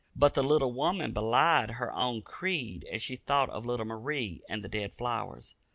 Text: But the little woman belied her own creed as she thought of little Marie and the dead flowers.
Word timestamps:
But 0.15 0.33
the 0.33 0.41
little 0.43 0.71
woman 0.73 1.11
belied 1.11 1.69
her 1.73 1.93
own 1.93 2.23
creed 2.23 2.87
as 2.91 3.03
she 3.03 3.17
thought 3.17 3.51
of 3.51 3.67
little 3.67 3.85
Marie 3.85 4.41
and 4.49 4.63
the 4.63 4.67
dead 4.67 4.93
flowers. 4.97 5.53